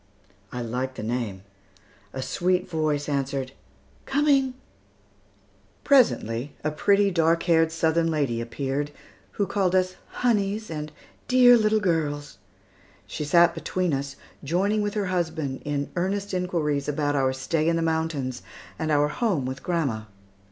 [0.51, 1.43] I liked the name.
[2.11, 3.51] A sweet voice answered,
[4.07, 4.55] "Coming!"
[5.83, 8.89] Presently, a pretty dark eyed Southern lady appeared,
[9.33, 10.91] who called us "honeys," and
[11.27, 12.39] "dear little girls."
[13.05, 17.75] She sat between us, joining with her husband in earnest inquiries about our stay in
[17.75, 18.41] the mountains
[18.79, 20.05] and our home with grandma.